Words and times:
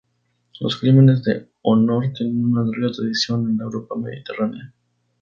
Los 0.61 0.77
crímenes 0.77 1.23
de 1.25 1.51
honor 1.61 2.11
tienen 2.15 2.43
una 2.43 2.63
larga 2.63 2.91
tradición 2.91 3.47
en 3.51 3.57
la 3.59 3.65
Europa 3.65 3.93
mediterránea. 3.97 4.73